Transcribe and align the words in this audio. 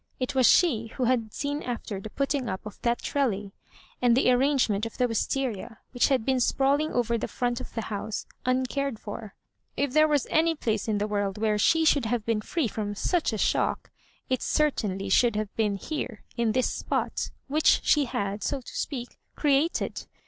It 0.19 0.33
was 0.33 0.47
she 0.47 0.87
who 0.97 1.03
had 1.03 1.29
seea 1.29 1.63
afler 1.63 2.01
the 2.01 2.09
putting 2.09 2.49
up 2.49 2.65
of 2.65 2.81
that 2.81 3.03
trellis, 3.03 3.51
and 4.01 4.17
the 4.17 4.31
arrangement 4.31 4.87
of 4.87 4.97
the 4.97 5.05
Wisteria^ 5.05 5.77
which 5.91 6.07
had 6.07 6.25
been 6.25 6.39
sprawling 6.39 6.91
over 6.91 7.19
the 7.19 7.27
Aront 7.27 7.61
of 7.61 7.75
the 7.75 7.85
bouse, 7.91 8.25
uncared 8.43 8.97
for. 8.97 9.35
If 9.77 9.93
there 9.93 10.07
was 10.07 10.25
any 10.31 10.55
place 10.55 10.87
in 10.87 10.97
the 10.97 11.07
world 11.07 11.37
where 11.37 11.57
fibe 11.57 11.85
should 11.87 12.05
have 12.07 12.25
been 12.25 12.41
free 12.41 12.67
from 12.67 12.95
such 12.95 13.31
a 13.31 13.37
shock, 13.37 13.91
it 14.27 14.41
certainly 14.41 15.09
should 15.09 15.35
have 15.35 15.55
been 15.55 15.75
here, 15.75 16.23
in 16.35 16.53
this 16.53 16.71
spot, 16.71 17.29
which 17.47 17.81
she 17.83 18.05
had, 18.05 18.41
so 18.41 18.59
to 18.61 18.75
speak, 18.75 19.19
created. 19.35 20.07